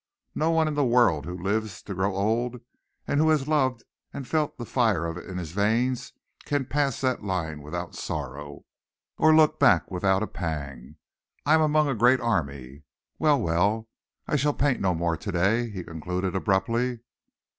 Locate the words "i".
11.45-11.53, 14.27-14.37